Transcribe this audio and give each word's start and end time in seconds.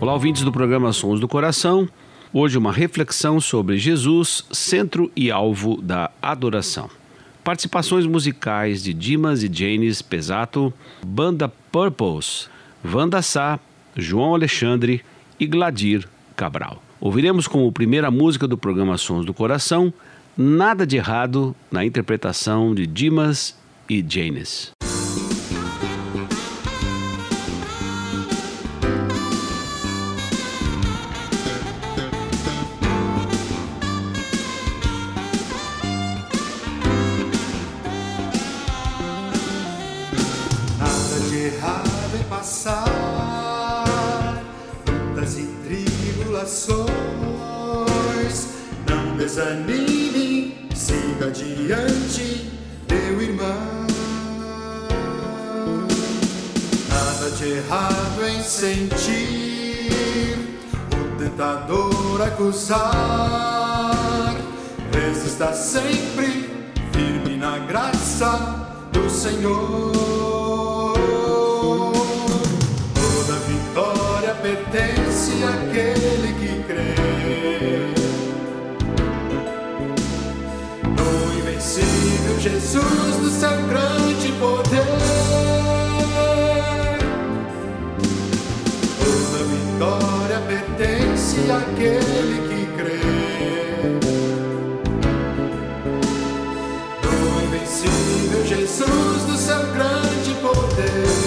Olá, 0.00 0.14
ouvintes 0.14 0.42
do 0.42 0.50
programa 0.50 0.94
Sons 0.94 1.20
do 1.20 1.28
Coração. 1.28 1.86
Hoje, 2.32 2.56
uma 2.56 2.72
reflexão 2.72 3.38
sobre 3.38 3.76
Jesus, 3.76 4.46
centro 4.50 5.12
e 5.14 5.30
alvo 5.30 5.78
da 5.82 6.10
adoração. 6.22 6.88
Participações 7.44 8.06
musicais 8.06 8.82
de 8.82 8.94
Dimas 8.94 9.42
e 9.42 9.50
Janis 9.52 10.00
Pesato, 10.00 10.72
Banda 11.04 11.52
Purpose, 11.70 12.48
Vanda 12.82 13.20
Sá, 13.20 13.60
João 13.94 14.34
Alexandre 14.34 15.04
e 15.38 15.46
Gladir 15.46 16.08
Cabral. 16.34 16.82
Ouviremos 16.98 17.46
como 17.46 17.70
primeira 17.70 18.10
música 18.10 18.48
do 18.48 18.56
programa 18.56 18.96
Sons 18.96 19.26
do 19.26 19.34
Coração, 19.34 19.92
Nada 20.34 20.86
de 20.86 20.96
Errado 20.96 21.54
na 21.70 21.84
interpretação 21.84 22.74
de 22.74 22.86
Dimas 22.86 23.54
e 23.86 24.02
Janis. 24.08 24.70
De 57.40 57.52
errado 57.54 58.26
em 58.28 58.42
sentir 58.42 59.88
o 60.92 61.16
tentador 61.16 62.20
acusar. 62.20 62.76
Resista 64.92 65.54
sempre 65.54 66.50
firme 66.92 67.38
na 67.38 67.60
graça 67.60 68.76
do 68.92 69.08
Senhor. 69.08 70.92
Toda 72.94 73.38
vitória 73.48 74.34
pertence 74.34 75.32
àquele 75.42 76.34
que 76.34 76.62
crê. 76.64 76.94
No 80.84 81.38
invencível 81.38 82.38
Jesus, 82.38 83.16
do 83.16 83.30
seu 83.30 83.56
grande 83.66 84.30
poder. 84.38 85.19
Àquele 91.48 92.36
que 92.48 92.66
crê. 92.76 93.00
No 97.04 97.42
invencível 97.44 98.46
Jesus, 98.46 99.22
do 99.26 99.36
seu 99.36 99.62
grande 99.72 100.34
poder. 100.42 101.19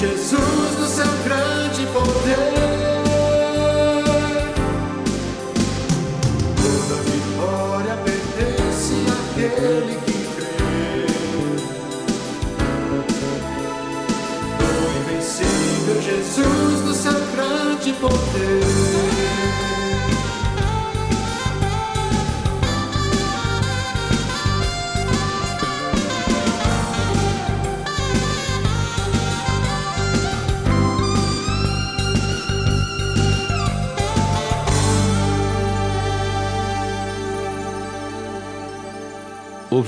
Jesus, 0.00 0.49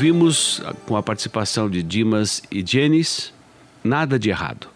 Ouvimos 0.02 0.60
com 0.84 0.96
a 0.96 1.02
participação 1.02 1.70
de 1.70 1.80
Dimas 1.80 2.42
e 2.50 2.60
Janis, 2.66 3.32
Nada 3.84 4.18
de 4.18 4.30
Errado. 4.30 4.66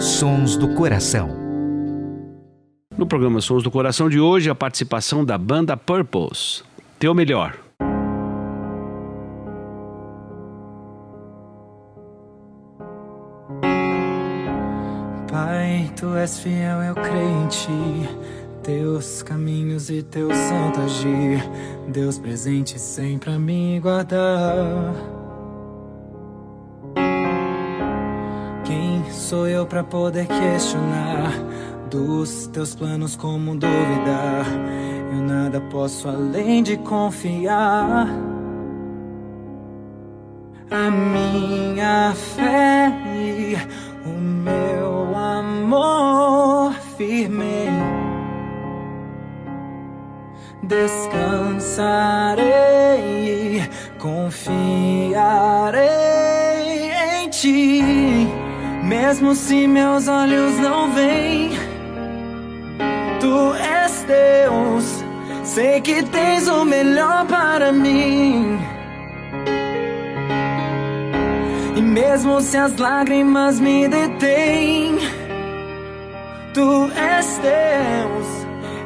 Sons 0.00 0.56
do 0.56 0.74
Coração. 0.74 1.30
No 2.96 3.06
programa 3.06 3.40
Sons 3.40 3.62
do 3.62 3.70
Coração 3.70 4.08
de 4.08 4.18
hoje, 4.18 4.50
a 4.50 4.56
participação 4.56 5.24
da 5.24 5.38
banda 5.38 5.76
Purples. 5.76 6.64
Teu 6.98 7.14
melhor. 7.14 7.56
Pai, 15.30 15.92
tu 15.94 16.16
és 16.16 16.40
fiel, 16.40 16.82
eu 16.82 16.94
creio 16.96 17.44
em 17.44 17.46
ti. 17.46 18.37
Teus 18.68 19.22
caminhos 19.22 19.88
e 19.88 20.02
teu 20.02 20.28
santo 20.28 20.80
agir. 20.80 21.42
Deus 21.88 22.18
presente 22.18 22.78
sempre 22.78 23.30
a 23.30 23.38
me 23.38 23.80
guardar. 23.80 24.92
Quem 28.66 29.10
sou 29.10 29.48
eu 29.48 29.64
para 29.64 29.82
poder 29.82 30.26
questionar? 30.26 31.32
Dos 31.88 32.46
teus 32.48 32.74
planos, 32.74 33.16
como 33.16 33.52
duvidar? 33.52 34.44
Eu 35.14 35.22
nada 35.22 35.62
posso 35.70 36.06
além 36.06 36.62
de 36.62 36.76
confiar. 36.76 38.06
A 40.70 40.90
minha 40.90 42.12
fé 42.14 42.92
e 43.16 43.56
o 44.04 44.10
meu 44.10 45.16
amor 45.16 46.74
firme. 46.98 47.67
Descansarei, 50.68 52.46
confiarei 53.98 55.08
em 57.22 57.28
ti, 57.30 57.82
mesmo 58.84 59.34
se 59.34 59.66
meus 59.66 60.06
olhos 60.06 60.58
não 60.58 60.92
veem 60.92 61.68
tu 63.20 63.54
és 63.54 64.04
Deus. 64.04 65.04
Sei 65.44 65.80
que 65.80 66.02
tens 66.04 66.48
o 66.48 66.64
melhor 66.64 67.26
para 67.26 67.72
mim. 67.72 68.58
E 71.76 71.80
mesmo 71.80 72.40
se 72.40 72.56
as 72.56 72.76
lágrimas 72.76 73.60
me 73.60 73.88
detêm, 73.88 74.98
tu 76.52 76.90
és 76.94 77.38
Deus. 77.38 78.37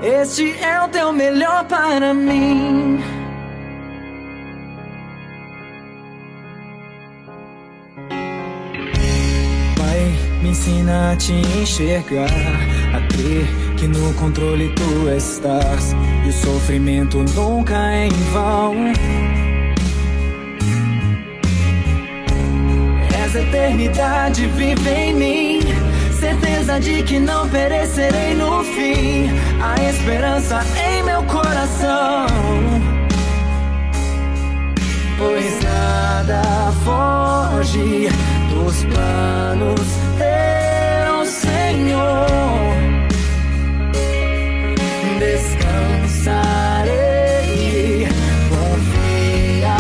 Este 0.03 0.53
é 0.59 0.83
o 0.83 0.89
teu 0.89 1.13
melhor 1.13 1.65
para 1.67 2.13
mim. 2.13 3.01
Pai, 9.79 10.13
me 10.43 10.49
ensina 10.49 11.13
a 11.13 11.17
te 11.17 11.33
enxergar, 11.33 12.27
a 12.97 13.01
crer 13.13 13.47
que 13.77 13.87
no 13.87 14.13
controle 14.15 14.75
tu 14.75 15.09
estás 15.09 15.95
e 16.27 16.29
o 16.31 16.33
sofrimento 16.33 17.19
nunca 17.37 17.93
é 17.93 18.07
em 18.07 18.11
vão. 18.33 18.75
Essa 23.25 23.41
eternidade 23.41 24.47
vive 24.49 24.91
em 24.91 25.15
mim, 25.15 25.61
certeza 26.23 26.79
de 26.79 27.03
que 27.03 27.19
não 27.19 27.49
perecerei 27.49 28.35
no 28.37 28.63
fim. 28.63 29.29
A 29.61 29.75
esperança 29.91 30.61
em 30.89 31.03
meu 31.03 31.21
coração, 31.25 32.27
pois 35.19 35.61
nada 35.65 36.43
foge 36.85 38.09
dos 38.51 38.85
planos 38.85 39.81
teu 40.19 41.27
Senhor. 41.27 42.29
descansarei, 45.19 46.37
confiarei 48.49 49.73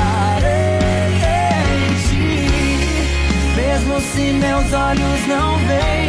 em 1.78 1.94
ti, 2.08 2.50
mesmo 3.56 3.94
se 4.00 4.24
meus 4.32 4.72
olhos 4.72 5.26
não 5.28 5.58
veem. 5.68 6.01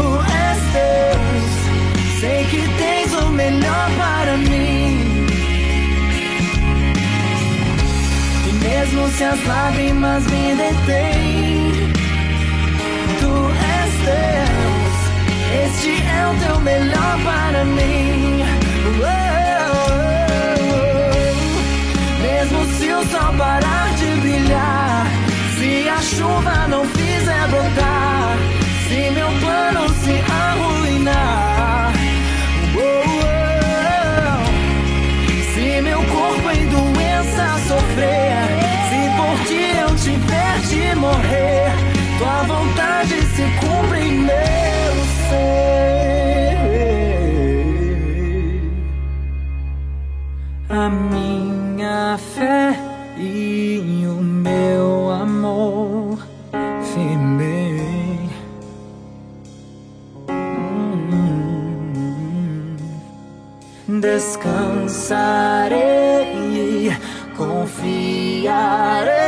És 0.00 0.60
Deus, 0.72 1.52
sei 2.20 2.44
que 2.50 2.62
tens 2.78 3.12
o 3.14 3.30
melhor 3.30 3.90
para 3.98 4.36
mim. 4.36 5.26
E 8.48 8.52
mesmo 8.64 9.08
se 9.10 9.24
as 9.24 9.46
lágrimas 9.46 10.24
me 10.24 10.54
detêm, 10.54 11.92
tu 13.20 13.32
és 13.78 13.92
Deus. 14.04 14.70
Este 15.64 15.90
é 16.02 16.26
o 16.26 16.34
teu 16.44 16.60
melhor 16.60 17.18
para 17.24 17.64
mim. 17.64 18.44
Mesmo 22.22 22.64
se 22.76 22.92
o 22.92 23.04
sol 23.10 23.32
parar 23.36 23.69
e 53.16 54.06
o 54.06 54.22
meu 54.22 55.10
amor 55.10 56.18
firme. 56.92 58.30
Hum, 63.88 64.00
descansarei, 64.00 65.70
confiarei. 67.36 69.20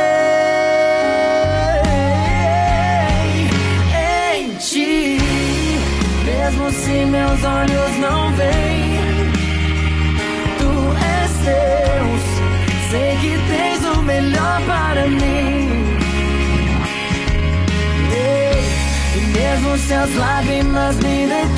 se 6.73 7.05
meus 7.05 7.43
olhos 7.43 7.97
não 7.99 8.31
veem. 8.33 8.72
Mesmo 19.73 19.77
se 19.77 19.93
as 19.93 20.13
lágrimas 20.15 20.95
me 20.97 21.27
detêm, 21.27 21.57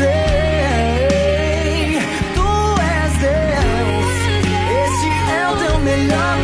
tu 2.34 2.76
és 2.82 3.14
Deus, 3.18 4.06
este 4.86 5.10
é 5.32 5.48
o 5.52 5.56
teu 5.58 5.80
melhor 5.80 6.38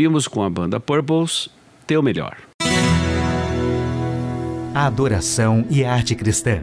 Ouvimos 0.00 0.26
com 0.26 0.42
a 0.42 0.48
banda 0.48 0.80
Purples 0.80 1.50
Teu 1.86 2.02
Melhor. 2.02 2.34
A 4.74 4.86
adoração 4.86 5.66
e 5.68 5.84
a 5.84 5.92
arte 5.92 6.14
cristã. 6.14 6.62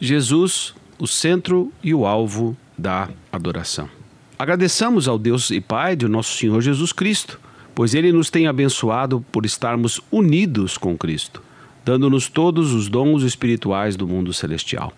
Jesus, 0.00 0.74
o 0.98 1.06
centro 1.06 1.72
e 1.80 1.94
o 1.94 2.04
alvo 2.04 2.56
da 2.76 3.08
adoração. 3.30 3.88
Agradeçamos 4.36 5.06
ao 5.06 5.16
Deus 5.16 5.52
e 5.52 5.60
Pai 5.60 5.94
de 5.94 6.08
nosso 6.08 6.36
Senhor 6.36 6.60
Jesus 6.60 6.92
Cristo, 6.92 7.38
pois 7.72 7.94
Ele 7.94 8.10
nos 8.10 8.30
tem 8.30 8.48
abençoado 8.48 9.24
por 9.30 9.46
estarmos 9.46 10.00
unidos 10.10 10.76
com 10.76 10.98
Cristo, 10.98 11.40
dando-nos 11.84 12.28
todos 12.28 12.72
os 12.72 12.88
dons 12.88 13.22
espirituais 13.22 13.94
do 13.94 14.08
mundo 14.08 14.32
celestial. 14.32 14.92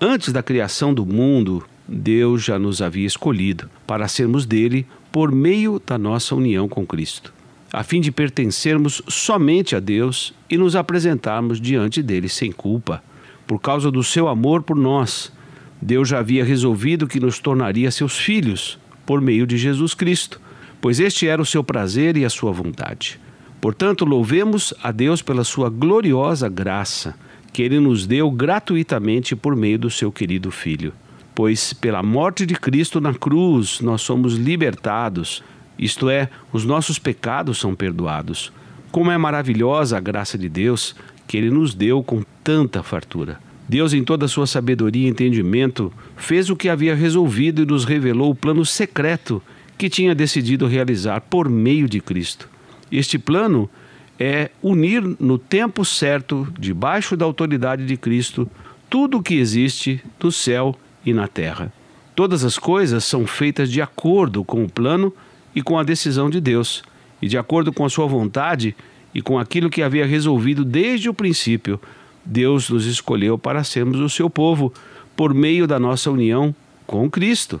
Antes 0.00 0.32
da 0.32 0.42
criação 0.42 0.94
do 0.94 1.04
mundo, 1.04 1.62
Deus 1.88 2.44
já 2.44 2.58
nos 2.58 2.82
havia 2.82 3.06
escolhido 3.06 3.70
para 3.86 4.06
sermos 4.08 4.44
dele 4.44 4.86
por 5.10 5.32
meio 5.32 5.80
da 5.84 5.96
nossa 5.96 6.34
união 6.34 6.68
com 6.68 6.86
Cristo, 6.86 7.32
a 7.72 7.82
fim 7.82 7.98
de 7.98 8.12
pertencermos 8.12 9.00
somente 9.08 9.74
a 9.74 9.80
Deus 9.80 10.34
e 10.50 10.58
nos 10.58 10.76
apresentarmos 10.76 11.58
diante 11.58 12.02
dele 12.02 12.28
sem 12.28 12.52
culpa. 12.52 13.02
Por 13.46 13.58
causa 13.58 13.90
do 13.90 14.04
seu 14.04 14.28
amor 14.28 14.62
por 14.62 14.76
nós, 14.76 15.32
Deus 15.80 16.10
já 16.10 16.18
havia 16.18 16.44
resolvido 16.44 17.06
que 17.06 17.18
nos 17.18 17.38
tornaria 17.38 17.90
seus 17.90 18.18
filhos 18.18 18.78
por 19.06 19.22
meio 19.22 19.46
de 19.46 19.56
Jesus 19.56 19.94
Cristo, 19.94 20.38
pois 20.82 21.00
este 21.00 21.26
era 21.26 21.40
o 21.40 21.46
seu 21.46 21.64
prazer 21.64 22.18
e 22.18 22.24
a 22.26 22.30
sua 22.30 22.52
vontade. 22.52 23.18
Portanto, 23.62 24.04
louvemos 24.04 24.74
a 24.82 24.92
Deus 24.92 25.22
pela 25.22 25.42
sua 25.42 25.70
gloriosa 25.70 26.50
graça, 26.50 27.14
que 27.50 27.62
ele 27.62 27.80
nos 27.80 28.06
deu 28.06 28.30
gratuitamente 28.30 29.34
por 29.34 29.56
meio 29.56 29.78
do 29.78 29.90
seu 29.90 30.12
querido 30.12 30.50
Filho. 30.50 30.92
Pois 31.38 31.72
pela 31.72 32.02
morte 32.02 32.44
de 32.44 32.54
Cristo 32.56 33.00
na 33.00 33.14
cruz 33.14 33.80
nós 33.80 34.02
somos 34.02 34.34
libertados, 34.34 35.40
isto 35.78 36.10
é, 36.10 36.28
os 36.52 36.64
nossos 36.64 36.98
pecados 36.98 37.58
são 37.58 37.76
perdoados. 37.76 38.52
Como 38.90 39.12
é 39.12 39.16
maravilhosa 39.16 39.96
a 39.96 40.00
graça 40.00 40.36
de 40.36 40.48
Deus 40.48 40.96
que 41.28 41.36
ele 41.36 41.48
nos 41.48 41.76
deu 41.76 42.02
com 42.02 42.24
tanta 42.42 42.82
fartura. 42.82 43.38
Deus, 43.68 43.92
em 43.92 44.02
toda 44.02 44.24
a 44.24 44.28
sua 44.28 44.48
sabedoria 44.48 45.06
e 45.06 45.08
entendimento, 45.08 45.92
fez 46.16 46.50
o 46.50 46.56
que 46.56 46.68
havia 46.68 46.96
resolvido 46.96 47.62
e 47.62 47.66
nos 47.66 47.84
revelou 47.84 48.32
o 48.32 48.34
plano 48.34 48.66
secreto 48.66 49.40
que 49.78 49.88
tinha 49.88 50.16
decidido 50.16 50.66
realizar 50.66 51.20
por 51.20 51.48
meio 51.48 51.88
de 51.88 52.00
Cristo. 52.00 52.48
Este 52.90 53.16
plano 53.16 53.70
é 54.18 54.50
unir 54.60 55.04
no 55.20 55.38
tempo 55.38 55.84
certo, 55.84 56.52
debaixo 56.58 57.16
da 57.16 57.24
autoridade 57.24 57.86
de 57.86 57.96
Cristo, 57.96 58.50
tudo 58.90 59.18
o 59.18 59.22
que 59.22 59.36
existe 59.36 60.02
no 60.20 60.32
céu 60.32 60.76
e 61.10 61.14
na 61.14 61.28
terra. 61.28 61.72
Todas 62.14 62.44
as 62.44 62.58
coisas 62.58 63.04
são 63.04 63.26
feitas 63.26 63.70
de 63.70 63.80
acordo 63.80 64.44
com 64.44 64.64
o 64.64 64.70
plano 64.70 65.12
e 65.54 65.62
com 65.62 65.78
a 65.78 65.82
decisão 65.82 66.28
de 66.28 66.40
Deus, 66.40 66.82
e 67.22 67.28
de 67.28 67.38
acordo 67.38 67.72
com 67.72 67.84
a 67.84 67.90
sua 67.90 68.06
vontade 68.06 68.74
e 69.14 69.22
com 69.22 69.38
aquilo 69.38 69.70
que 69.70 69.82
havia 69.82 70.06
resolvido 70.06 70.64
desde 70.64 71.08
o 71.08 71.14
princípio 71.14 71.80
Deus 72.28 72.68
nos 72.68 72.84
escolheu 72.84 73.38
para 73.38 73.64
sermos 73.64 73.98
o 74.00 74.08
seu 74.08 74.28
povo 74.28 74.70
por 75.16 75.32
meio 75.32 75.66
da 75.66 75.78
nossa 75.78 76.10
união 76.10 76.54
com 76.86 77.10
Cristo. 77.10 77.58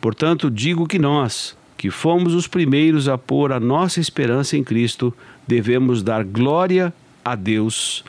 Portanto, 0.00 0.50
digo 0.50 0.86
que 0.86 0.98
nós, 0.98 1.56
que 1.76 1.90
fomos 1.90 2.34
os 2.34 2.48
primeiros 2.48 3.08
a 3.08 3.16
pôr 3.16 3.52
a 3.52 3.60
nossa 3.60 4.00
esperança 4.00 4.56
em 4.56 4.64
Cristo, 4.64 5.14
devemos 5.46 6.02
dar 6.02 6.24
glória 6.24 6.92
a 7.24 7.36
Deus 7.36 8.04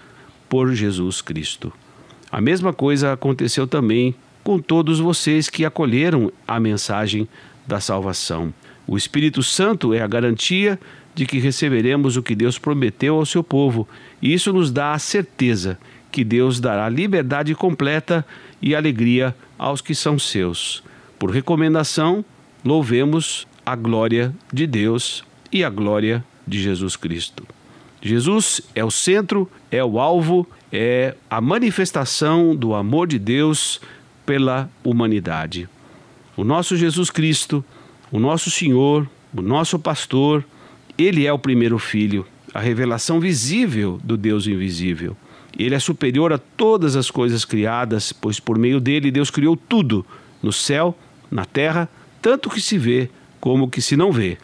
por 0.50 0.74
Jesus 0.74 1.22
Cristo. 1.22 1.72
A 2.32 2.42
mesma 2.42 2.74
coisa 2.74 3.14
aconteceu 3.14 3.68
também 3.68 4.16
com 4.44 4.60
todos 4.60 5.00
vocês 5.00 5.50
que 5.50 5.66
acolheram 5.66 6.32
a 6.48 6.60
mensagem 6.60 7.28
da 7.68 7.80
salvação. 7.80 8.54
O 8.88 8.98
Espírito 8.98 9.44
Santo 9.44 9.94
é 9.94 10.02
a 10.02 10.08
garantia 10.08 10.80
de 11.14 11.26
que 11.26 11.40
receberemos 11.40 12.18
o 12.18 12.24
que 12.24 12.36
Deus 12.36 12.58
prometeu 12.58 13.16
ao 13.16 13.26
seu 13.26 13.44
povo, 13.44 13.88
e 14.22 14.34
isso 14.34 14.52
nos 14.54 14.72
dá 14.72 14.94
a 14.94 15.00
certeza 15.00 15.78
que 16.12 16.24
Deus 16.24 16.60
dará 16.60 16.90
liberdade 16.90 17.56
completa 17.56 18.26
e 18.62 18.76
alegria 18.76 19.36
aos 19.58 19.82
que 19.82 19.96
são 19.96 20.20
seus. 20.20 20.84
Por 21.18 21.32
recomendação, 21.32 22.26
louvemos 22.64 23.48
a 23.66 23.76
glória 23.76 24.34
de 24.52 24.66
Deus 24.68 25.24
e 25.52 25.64
a 25.64 25.70
glória 25.70 26.24
de 26.48 26.62
Jesus 26.62 26.96
Cristo. 26.96 27.46
Jesus 28.02 28.62
é 28.74 28.84
o 28.84 28.92
centro, 28.92 29.50
é 29.70 29.84
o 29.84 30.00
alvo, 30.00 30.48
é 30.72 31.16
a 31.30 31.40
manifestação 31.40 32.56
do 32.56 32.74
amor 32.74 33.08
de 33.08 33.20
Deus 33.20 33.80
pela 34.32 34.70
humanidade. 34.82 35.68
O 36.38 36.46
nosso 36.46 36.78
Jesus 36.78 37.10
Cristo, 37.10 37.62
o 38.10 38.18
nosso 38.18 38.50
Senhor, 38.50 39.06
o 39.36 39.42
nosso 39.42 39.78
pastor, 39.78 40.46
ele 40.98 41.28
é 41.28 41.34
o 41.34 41.38
primeiro 41.38 41.78
filho, 41.78 42.26
a 42.54 42.62
revelação 42.62 43.20
visível 43.20 44.00
do 44.02 44.16
Deus 44.16 44.48
invisível. 44.48 45.18
Ele 45.60 45.76
é 45.76 45.80
superior 45.80 46.32
a 46.32 46.38
todas 46.38 46.96
as 46.96 47.12
coisas 47.12 47.44
criadas, 47.44 48.14
pois 48.14 48.40
por 48.40 48.58
meio 48.58 48.80
dele 48.80 49.12
Deus 49.12 49.30
criou 49.30 49.58
tudo, 49.58 50.06
no 50.42 50.54
céu, 50.54 50.98
na 51.30 51.44
terra, 51.44 51.90
tanto 52.22 52.50
que 52.50 52.62
se 52.62 52.78
vê 52.78 53.10
como 53.38 53.70
que 53.70 53.82
se 53.82 53.98
não 53.98 54.14
vê, 54.14 54.38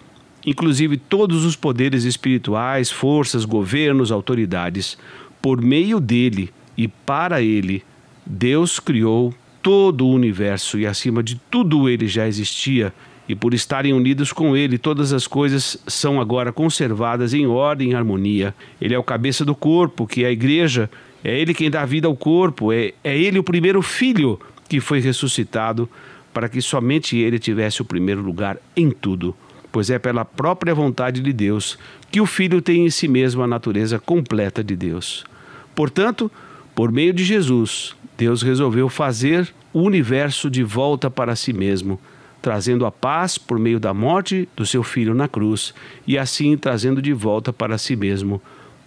inclusive 0.45 0.97
todos 0.97 1.45
os 1.45 1.55
poderes 1.55 2.03
espirituais, 2.03 2.91
forças, 2.91 3.45
governos, 3.45 4.11
autoridades. 4.11 4.97
Por 5.41 5.61
meio 5.61 6.01
dele 6.01 6.49
e 6.77 6.89
para 6.89 7.41
ele, 7.41 7.85
Deus 8.25 8.81
criou 8.81 9.33
todo 9.67 10.07
o 10.07 10.13
universo 10.13 10.79
e 10.79 10.87
acima 10.87 11.21
de 11.21 11.35
tudo 11.51 11.89
ele 11.89 12.07
já 12.07 12.25
existia 12.25 12.93
e 13.27 13.35
por 13.35 13.53
estarem 13.53 13.91
unidos 13.91 14.31
com 14.31 14.55
Ele, 14.55 14.77
todas 14.77 15.11
as 15.11 15.27
coisas 15.27 15.77
são 15.85 16.21
agora 16.21 16.53
conservadas 16.53 17.33
em 17.33 17.45
ordem 17.45 17.91
e 17.91 17.93
harmonia. 17.93 18.55
Ele 18.79 18.93
é 18.93 18.97
o 18.97 19.03
cabeça 19.03 19.43
do 19.43 19.53
corpo, 19.53 20.07
que 20.07 20.23
é 20.23 20.27
a 20.27 20.31
igreja, 20.31 20.89
é 21.21 21.37
Ele 21.37 21.53
quem 21.53 21.69
dá 21.69 21.83
vida 21.83 22.07
ao 22.07 22.15
corpo, 22.15 22.71
é, 22.71 22.93
é 23.03 23.17
Ele 23.17 23.39
o 23.39 23.43
primeiro 23.43 23.81
filho 23.81 24.39
que 24.69 24.79
foi 24.79 25.01
ressuscitado 25.01 25.89
para 26.33 26.47
que 26.47 26.61
somente 26.61 27.17
Ele 27.17 27.37
tivesse 27.37 27.81
o 27.81 27.85
primeiro 27.85 28.21
lugar 28.21 28.57
em 28.73 28.89
tudo. 28.89 29.35
Pois 29.69 29.89
é 29.89 29.99
pela 29.99 30.23
própria 30.23 30.73
vontade 30.73 31.19
de 31.19 31.33
Deus 31.33 31.77
que 32.09 32.21
o 32.21 32.25
Filho 32.25 32.61
tem 32.61 32.85
em 32.85 32.89
si 32.89 33.09
mesmo 33.09 33.43
a 33.43 33.47
natureza 33.47 33.99
completa 33.99 34.63
de 34.63 34.77
Deus. 34.77 35.25
Portanto, 35.75 36.31
por 36.77 36.91
meio 36.91 37.11
de 37.11 37.23
Jesus, 37.23 37.95
Deus 38.15 38.43
resolveu 38.43 38.87
fazer 38.87 39.51
o 39.73 39.81
universo 39.81 40.47
de 40.47 40.63
volta 40.63 41.09
para 41.09 41.35
si 41.35 41.51
mesmo 41.51 41.99
trazendo 42.39 42.85
a 42.85 42.91
paz 42.91 43.35
por 43.35 43.57
meio 43.57 43.79
da 43.79 43.95
morte 43.95 44.47
do 44.55 44.63
seu 44.63 44.83
filho 44.83 45.15
na 45.15 45.27
cruz 45.27 45.73
e 46.05 46.19
assim 46.19 46.55
trazendo 46.55 47.01
de 47.01 47.11
volta 47.13 47.51
para 47.51 47.79
si 47.79 47.95
mesmo 47.95 48.39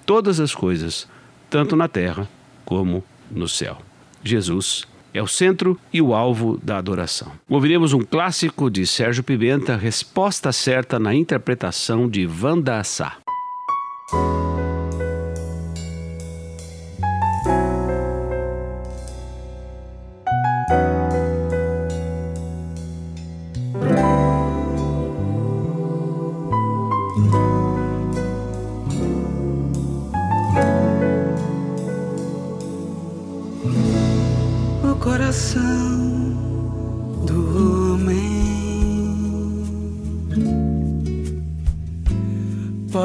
todas 0.06 0.38
as 0.38 0.54
coisas, 0.54 1.09
tanto 1.50 1.75
na 1.75 1.88
terra 1.88 2.28
como 2.64 3.02
no 3.28 3.49
céu. 3.49 3.78
Jesus 4.23 4.87
é 5.12 5.20
o 5.20 5.26
centro 5.26 5.76
e 5.92 6.00
o 6.00 6.14
alvo 6.14 6.61
da 6.62 6.78
adoração. 6.78 7.32
Ouviremos 7.49 7.92
um 7.92 8.02
clássico 8.02 8.70
de 8.70 8.87
Sérgio 8.87 9.25
Pimenta, 9.25 9.76
Resposta 9.76 10.52
Certa 10.52 11.00
na 11.00 11.12
interpretação 11.12 12.09
de 12.09 12.25
Vanda 12.25 12.85
Sá. 12.85 13.16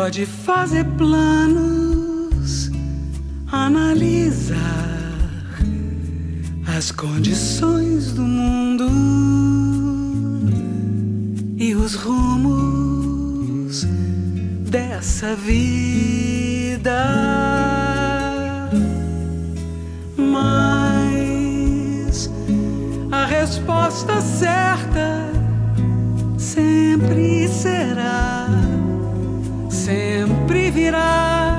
Pode 0.05 0.23
fazer 0.27 0.85
planos, 0.99 2.69
analisar 3.51 4.59
as 6.77 6.91
condições 6.91 8.11
do 8.11 8.21
mundo 8.21 8.87
e 11.57 11.73
os 11.73 11.95
rumos 11.95 13.83
dessa 14.69 15.35
vida. 15.35 16.35
resposta 23.45 24.21
certa 24.21 25.29
sempre 26.37 27.47
será, 27.47 28.24
virá, 30.75 31.57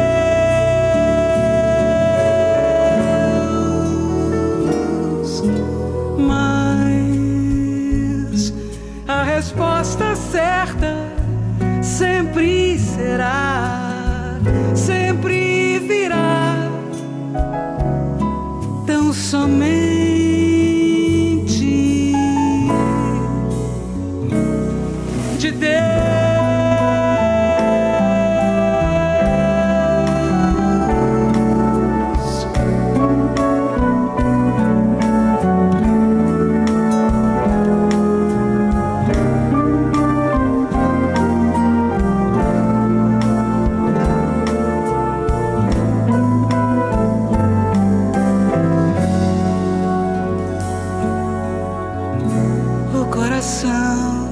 coração 53.42 54.30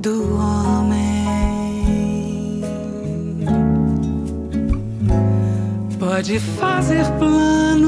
do 0.00 0.34
homem. 0.34 1.22
Pode 6.00 6.40
fazer 6.40 7.04
planos, 7.18 7.84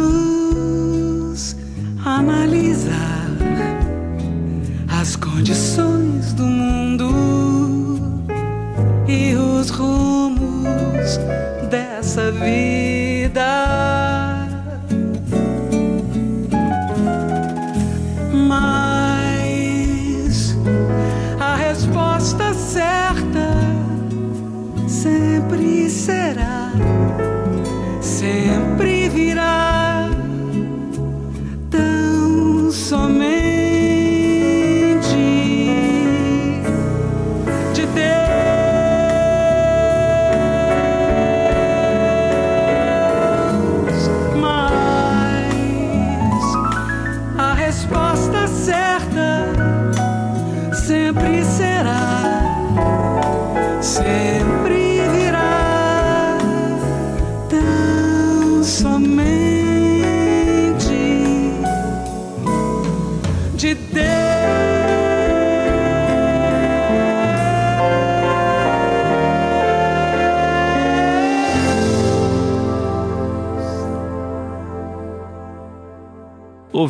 analisar 2.05 3.27
as 5.01 5.17
condições 5.17 6.33
do 6.35 6.45
mundo 6.45 7.11
e 9.09 9.35
os 9.35 9.71
rumos 9.71 11.19
dessa 11.69 12.31
vida. 12.31 12.64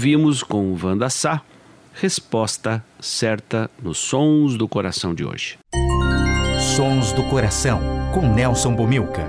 Ouvimos 0.05 0.43
com 0.43 0.77
Wanda 0.77 1.09
Sá, 1.09 1.41
resposta 1.95 2.85
certa 3.01 3.71
nos 3.83 3.97
sons 3.97 4.55
do 4.55 4.69
coração 4.69 5.15
de 5.15 5.25
hoje. 5.25 5.57
Sons 6.77 7.15
do 7.15 7.23
Coração, 7.23 7.81
com 8.13 8.35
Nelson 8.35 8.75
Bomilca. 8.75 9.27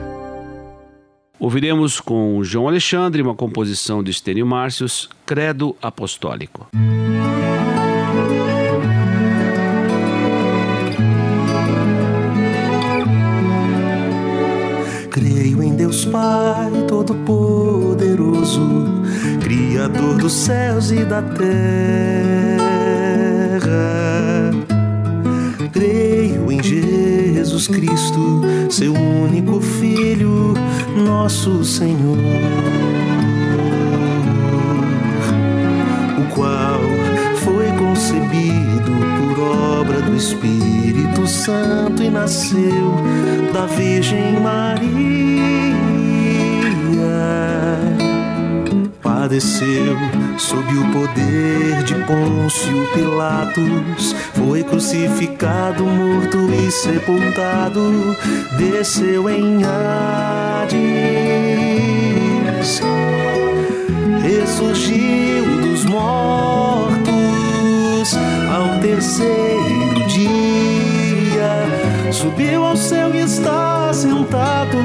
Ouviremos 1.40 2.02
com 2.02 2.44
João 2.44 2.68
Alexandre 2.68 3.22
uma 3.22 3.34
composição 3.34 4.04
de 4.04 4.12
Estênio 4.12 4.46
Márcios, 4.46 5.08
Credo 5.26 5.78
Apostólico. 5.82 6.68
Creio 15.10 15.64
em 15.64 15.74
Deus 15.74 16.04
Pai 16.04 16.84
Todo-Poderoso, 16.86 19.05
Criador 19.46 20.18
dos 20.18 20.34
céus 20.34 20.90
e 20.90 21.06
da 21.06 21.22
terra. 21.22 21.46
Creio 25.72 26.52
em 26.52 26.64
Jesus 26.64 27.68
Cristo, 27.68 28.42
seu 28.72 28.92
único 28.92 29.62
Filho, 29.62 30.56
nosso 30.98 31.64
Senhor, 31.64 32.18
o 36.18 36.34
qual 36.34 36.82
foi 37.44 37.68
concebido 37.78 38.94
por 39.20 39.40
obra 39.44 40.02
do 40.02 40.16
Espírito 40.16 41.28
Santo 41.28 42.02
e 42.02 42.10
nasceu 42.10 42.96
da 43.54 43.68
Virgem 43.68 44.40
Maria. 44.42 45.55
Padeceu 49.36 49.98
sob 50.38 50.64
o 50.78 50.92
poder 50.94 51.84
de 51.84 51.94
Pôncio 52.06 52.88
Pilatos, 52.94 54.16
foi 54.34 54.64
crucificado, 54.64 55.84
morto 55.84 56.38
e 56.54 56.72
sepultado, 56.72 58.16
desceu 58.58 59.30
em 59.30 59.62
Hades, 59.62 60.80
ressurgiu 64.24 65.44
dos 65.64 65.84
mortos. 65.84 66.96
Ao 68.50 68.80
terceiro 68.80 69.65
subiu 72.12 72.64
ao 72.64 72.78
céu 72.78 73.14
e 73.14 73.20
está 73.20 73.94
sentado 73.94 74.78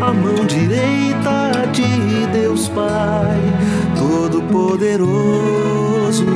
à 0.00 0.12
mão 0.12 0.44
direita 0.46 1.52
de 1.72 2.26
Deus 2.32 2.68
Pai 2.68 3.38
Todo-Poderoso. 3.98 6.26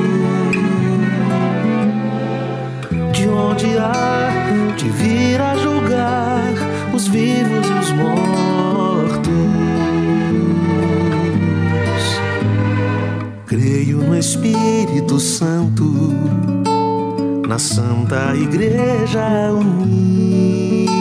De 3.11 3.27
onde 3.29 3.77
há 3.77 4.73
de 4.77 4.89
vir 4.89 5.41
a 5.41 5.57
julgar 5.57 6.53
os 6.93 7.07
vivos 7.07 7.67
e 7.67 7.73
os 7.73 7.91
mortos. 7.91 8.17
Creio 13.45 13.97
no 13.97 14.17
Espírito 14.17 15.19
Santo, 15.19 16.13
na 17.47 17.57
Santa 17.57 18.35
Igreja 18.35 19.53
Universal, 19.53 20.91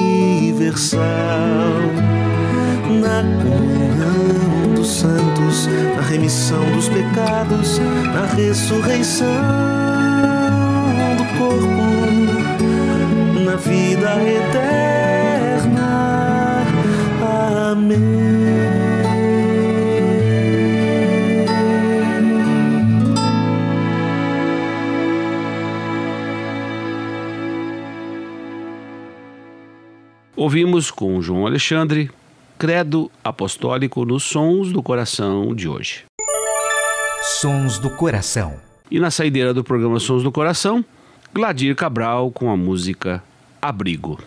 na 3.00 3.24
comunhão 3.42 4.74
dos 4.76 4.88
santos, 4.88 5.66
na 5.96 6.02
remissão 6.02 6.64
dos 6.70 6.88
pecados, 6.88 7.80
na 8.14 8.26
ressurreição 8.26 9.26
do 11.16 11.24
corpo, 11.36 11.82
na 13.44 13.56
vida 13.56 14.16
eterna. 14.22 15.88
Amém. 17.72 18.75
Ouvimos 30.46 30.92
com 30.92 31.20
João 31.20 31.44
Alexandre, 31.44 32.08
Credo 32.56 33.10
Apostólico 33.24 34.04
nos 34.04 34.22
sons 34.22 34.70
do 34.70 34.80
coração 34.80 35.52
de 35.52 35.68
hoje. 35.68 36.04
Sons 37.40 37.80
do 37.80 37.90
Coração. 37.90 38.54
E 38.88 39.00
na 39.00 39.10
saideira 39.10 39.52
do 39.52 39.64
programa 39.64 39.98
Sons 39.98 40.22
do 40.22 40.30
Coração, 40.30 40.84
Gladir 41.34 41.74
Cabral 41.74 42.30
com 42.30 42.48
a 42.48 42.56
música 42.56 43.20
Abrigo. 43.60 44.20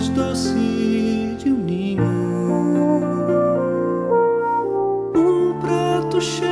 Mais 0.00 0.08
doce 0.08 1.36
de 1.38 1.50
um 1.50 1.56
ninho, 1.56 2.02
um 5.14 5.60
prato 5.60 6.18
cheio 6.22 6.49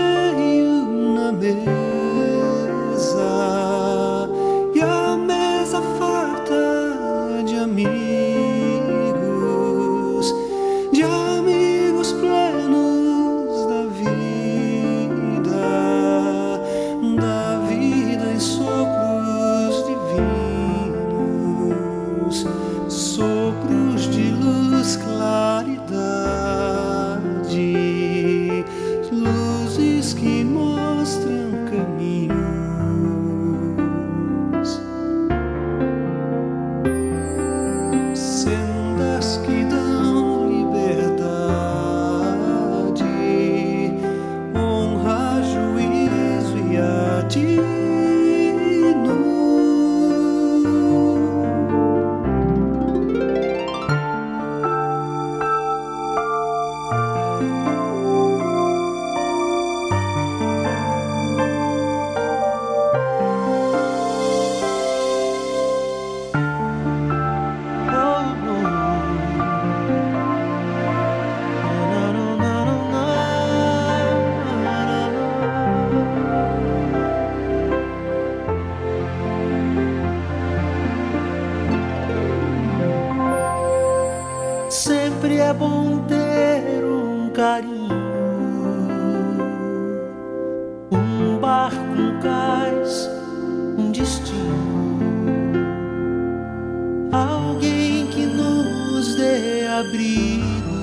abrigo. 99.78 100.78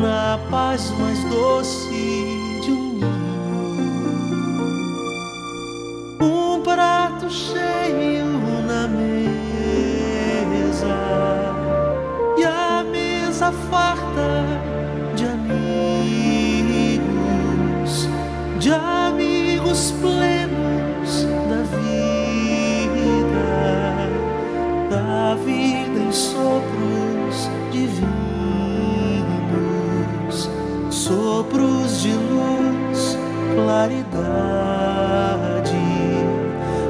Na 0.00 0.38
paz 0.50 0.90
mais 0.98 1.22
doce 1.24 1.88
de 2.62 2.70
um 2.70 2.94
ninho, 2.94 3.06
um 6.20 6.60
prato 6.62 7.30
cheio 7.30 8.26
na 8.66 8.88
mesa. 8.88 9.16
E 12.38 12.44
a 12.44 12.84
mesa 12.84 13.52
farta 13.70 14.44
de 15.14 15.24
amigos, 15.24 16.88
de 18.58 18.72
amigos 18.72 19.92
plenos 20.00 20.15
claridade, 33.76 34.16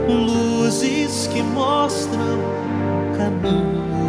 luzes 0.08 1.26
que 1.26 1.42
mostram 1.42 2.38
caminhos. 3.16 4.05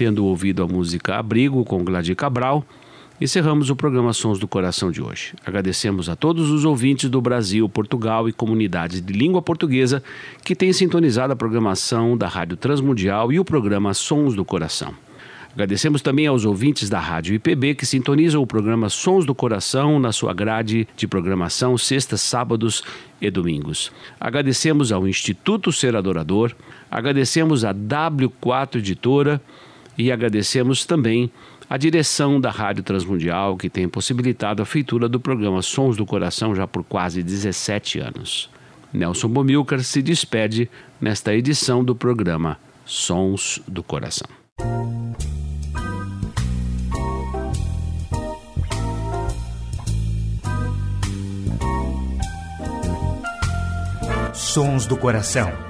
Tendo 0.00 0.24
ouvido 0.24 0.62
a 0.62 0.66
música 0.66 1.18
Abrigo 1.18 1.62
com 1.62 1.84
Gladir 1.84 2.16
Cabral, 2.16 2.64
encerramos 3.20 3.68
o 3.68 3.76
programa 3.76 4.14
Sons 4.14 4.38
do 4.38 4.48
Coração 4.48 4.90
de 4.90 5.02
hoje. 5.02 5.34
Agradecemos 5.44 6.08
a 6.08 6.16
todos 6.16 6.48
os 6.48 6.64
ouvintes 6.64 7.10
do 7.10 7.20
Brasil, 7.20 7.68
Portugal 7.68 8.26
e 8.26 8.32
comunidades 8.32 9.02
de 9.02 9.12
língua 9.12 9.42
portuguesa 9.42 10.02
que 10.42 10.56
têm 10.56 10.72
sintonizado 10.72 11.34
a 11.34 11.36
programação 11.36 12.16
da 12.16 12.26
Rádio 12.28 12.56
Transmundial 12.56 13.30
e 13.30 13.38
o 13.38 13.44
programa 13.44 13.92
Sons 13.92 14.34
do 14.34 14.42
Coração. 14.42 14.94
Agradecemos 15.52 16.00
também 16.00 16.26
aos 16.26 16.46
ouvintes 16.46 16.88
da 16.88 16.98
Rádio 16.98 17.34
IPB 17.34 17.74
que 17.74 17.84
sintonizam 17.84 18.40
o 18.40 18.46
programa 18.46 18.88
Sons 18.88 19.26
do 19.26 19.34
Coração 19.34 19.98
na 19.98 20.12
sua 20.12 20.32
grade 20.32 20.88
de 20.96 21.06
programação 21.06 21.76
sextas, 21.76 22.22
sábados 22.22 22.82
e 23.20 23.30
domingos. 23.30 23.92
Agradecemos 24.18 24.92
ao 24.92 25.06
Instituto 25.06 25.70
Ser 25.70 25.94
Adorador, 25.94 26.52
agradecemos 26.90 27.66
à 27.66 27.74
W4 27.74 28.76
Editora 28.76 29.42
e 30.00 30.10
agradecemos 30.10 30.86
também 30.86 31.30
a 31.68 31.76
direção 31.76 32.40
da 32.40 32.50
Rádio 32.50 32.82
Transmundial, 32.82 33.56
que 33.56 33.68
tem 33.68 33.88
possibilitado 33.88 34.62
a 34.62 34.64
feitura 34.66 35.08
do 35.08 35.20
programa 35.20 35.60
Sons 35.60 35.96
do 35.96 36.06
Coração 36.06 36.54
já 36.54 36.66
por 36.66 36.82
quase 36.82 37.22
17 37.22 38.00
anos. 38.00 38.48
Nelson 38.92 39.28
Bomilcar 39.28 39.80
se 39.84 40.00
despede 40.00 40.70
nesta 41.00 41.34
edição 41.34 41.84
do 41.84 41.94
programa 41.94 42.58
Sons 42.86 43.60
do 43.68 43.82
Coração. 43.82 44.26
Sons 54.32 54.86
do 54.86 54.96
Coração. 54.96 55.69